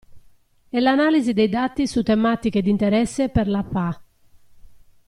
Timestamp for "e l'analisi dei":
0.69-1.47